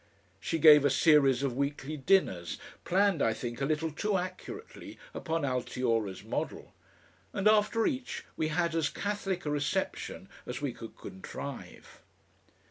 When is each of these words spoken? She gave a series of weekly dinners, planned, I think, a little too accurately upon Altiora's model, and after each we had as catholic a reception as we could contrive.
She 0.39 0.57
gave 0.57 0.83
a 0.83 0.89
series 0.89 1.43
of 1.43 1.55
weekly 1.55 1.95
dinners, 1.95 2.57
planned, 2.85 3.21
I 3.21 3.33
think, 3.35 3.61
a 3.61 3.65
little 3.65 3.91
too 3.91 4.17
accurately 4.17 4.97
upon 5.13 5.43
Altiora's 5.45 6.23
model, 6.23 6.73
and 7.33 7.47
after 7.47 7.85
each 7.85 8.25
we 8.35 8.47
had 8.47 8.73
as 8.73 8.89
catholic 8.89 9.45
a 9.45 9.51
reception 9.51 10.27
as 10.47 10.59
we 10.59 10.73
could 10.73 10.97
contrive. 10.97 12.01